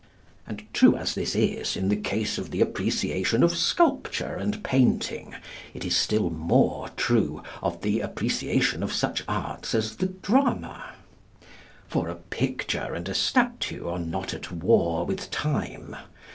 [0.47, 5.35] And true as this is in the case of the appreciation of sculpture and painting,
[5.75, 10.93] it is still more true of the appreciation of such arts as the drama.
[11.87, 15.95] For a picture and a statue are not at war with Time.